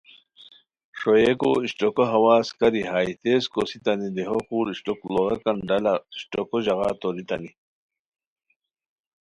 ݰوئیکو 0.99 1.51
اشٹوکو 1.63 2.03
ہواز 2.13 2.47
کاری 2.59 2.81
ہائے 2.89 3.11
تیز 3.21 3.43
کوسیتانی 3.53 4.09
دیہو 4.15 4.37
خور 4.45 4.65
اشٹوک 4.71 4.99
لوڑاکان 5.13 5.57
ڈالہ 5.69 5.93
اشٹوکو 6.15 6.57
ژاغا 6.65 6.89
توریتانی 7.01 7.51